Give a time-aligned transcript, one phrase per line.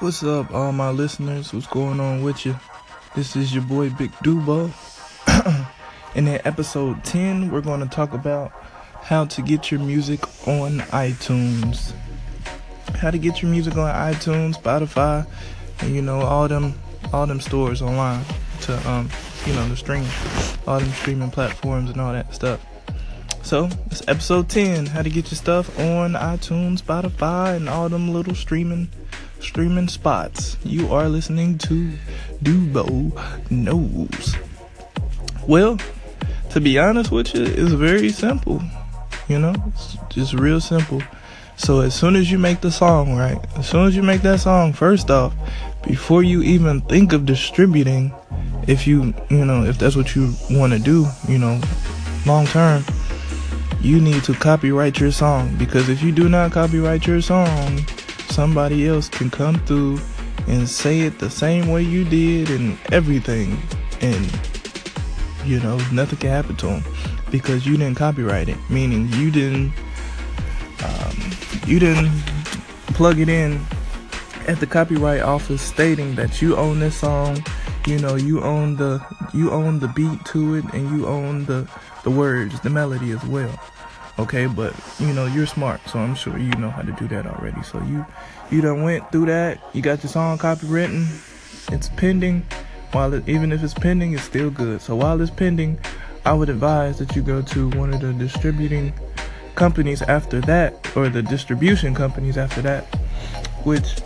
[0.00, 1.52] What's up, all my listeners?
[1.52, 2.56] What's going on with you?
[3.16, 4.70] This is your boy Big Dubo.
[6.14, 8.52] and in episode 10, we're going to talk about
[9.02, 11.92] how to get your music on iTunes.
[12.94, 15.26] How to get your music on iTunes, Spotify,
[15.80, 16.78] and you know all them
[17.12, 18.24] all them stores online
[18.60, 19.10] to um
[19.46, 20.06] you know the stream,
[20.68, 22.64] all them streaming platforms and all that stuff.
[23.48, 28.12] So it's episode 10, how to get your stuff on iTunes, Spotify, and all them
[28.12, 28.90] little streaming
[29.40, 30.58] streaming spots.
[30.64, 31.90] You are listening to
[32.42, 33.10] Dubo
[33.50, 34.36] Knows.
[35.46, 35.78] Well,
[36.50, 38.62] to be honest with you, it's very simple.
[39.28, 41.02] You know, it's just real simple.
[41.56, 43.42] So as soon as you make the song, right?
[43.56, 45.34] As soon as you make that song, first off,
[45.86, 48.12] before you even think of distributing,
[48.66, 51.58] if you, you know, if that's what you want to do, you know,
[52.26, 52.84] long term,
[53.80, 55.54] you need to copyright your song.
[55.56, 57.78] Because if you do not copyright your song,
[58.28, 60.00] somebody else can come through
[60.46, 63.58] and say it the same way you did and everything.
[64.00, 64.30] And
[65.44, 66.84] you know nothing can happen to them
[67.30, 68.56] because you didn't copyright it.
[68.68, 69.72] Meaning you didn't
[70.84, 71.16] um,
[71.66, 72.10] you didn't
[72.94, 73.60] plug it in
[74.46, 77.44] at the copyright office stating that you own this song.
[77.86, 81.68] You know you own the you own the beat to it and you own the
[82.08, 83.60] the words the melody as well.
[84.18, 87.26] Okay but you know you're smart so i'm sure you know how to do that
[87.26, 87.62] already.
[87.62, 88.06] So you
[88.50, 89.60] you done went through that.
[89.74, 91.06] You got your song copywritten.
[91.70, 92.46] It's pending.
[92.92, 94.80] While it, even if it's pending it's still good.
[94.80, 95.78] So while it's pending
[96.24, 98.92] i would advise that you go to one of the distributing
[99.54, 102.84] companies after that or the distribution companies after that
[103.64, 103.96] which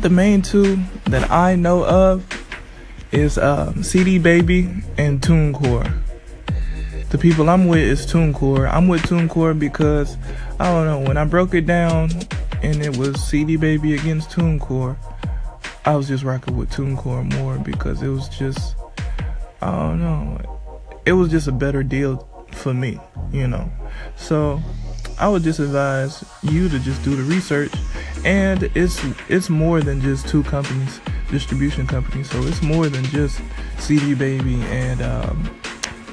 [0.00, 2.26] the main two that i know of
[3.10, 5.90] is um, cd baby and tunecore
[7.10, 8.70] the people I'm with is TuneCore.
[8.72, 10.16] I'm with TuneCore because
[10.60, 12.10] I don't know when I broke it down
[12.62, 14.96] and it was CD Baby against TuneCore.
[15.86, 18.76] I was just rocking with TuneCore more because it was just
[19.62, 20.38] I don't know.
[21.06, 23.00] It was just a better deal for me,
[23.32, 23.70] you know.
[24.16, 24.60] So
[25.18, 27.72] I would just advise you to just do the research
[28.24, 32.28] and it's it's more than just two companies, distribution companies.
[32.30, 33.40] So it's more than just
[33.78, 35.50] CD Baby and um,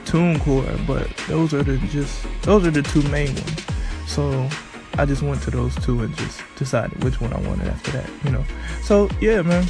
[0.06, 3.66] TuneCore, but those are the just those are the two main ones.
[4.08, 4.50] So
[4.98, 8.10] I just went to those two and just decided which one I wanted after that,
[8.24, 8.46] you know.
[8.84, 9.66] So yeah, man.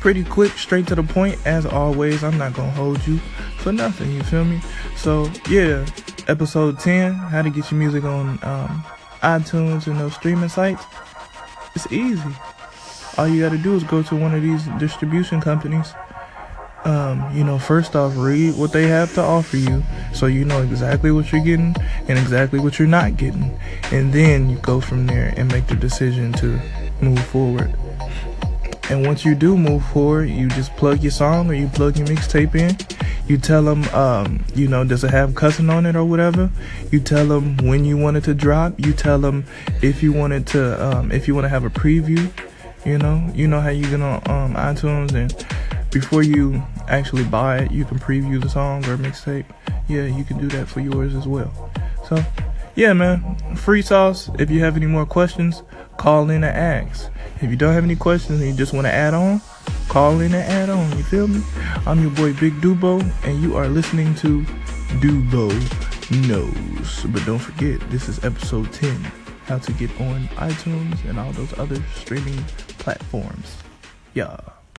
[0.00, 2.24] Pretty quick, straight to the point, as always.
[2.24, 3.18] I'm not gonna hold you
[3.58, 4.60] for nothing, you feel me?
[4.96, 5.86] So yeah,
[6.26, 8.84] episode 10, how to get your music on um,
[9.22, 10.84] iTunes and those streaming sites.
[11.76, 12.30] It's easy.
[13.16, 15.92] All you gotta do is go to one of these distribution companies
[16.84, 19.82] um, you know, first off, read what they have to offer you
[20.12, 21.74] so you know exactly what you're getting
[22.08, 23.56] and exactly what you're not getting.
[23.92, 26.58] And then you go from there and make the decision to
[27.00, 27.72] move forward.
[28.90, 32.06] And once you do move forward, you just plug your song or you plug your
[32.08, 32.76] mixtape in.
[33.28, 36.50] You tell them, um, you know, does it have cussing on it or whatever?
[36.90, 38.74] You tell them when you want it to drop.
[38.78, 39.44] You tell them
[39.80, 42.30] if you want it to, um, if you want to have a preview.
[42.84, 45.32] You know, you know how you get on um, iTunes and
[45.92, 49.46] before you actually buy it, you can preview the song or mixtape.
[49.88, 51.70] Yeah, you can do that for yours as well.
[52.08, 52.22] So,
[52.74, 54.30] yeah, man, free sauce.
[54.38, 55.62] If you have any more questions,
[55.98, 57.10] call in and ask.
[57.40, 59.40] If you don't have any questions and you just want to add on,
[59.88, 60.96] call in and add on.
[60.96, 61.42] You feel me?
[61.86, 64.42] I'm your boy Big Dubo, and you are listening to
[65.00, 65.50] Dubo
[66.28, 67.04] Knows.
[67.04, 69.12] But don't forget, this is episode 10
[69.46, 72.42] how to get on iTunes and all those other streaming
[72.78, 73.56] platforms.
[74.14, 74.38] Yeah.